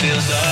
feels 0.00 0.30
like 0.30 0.49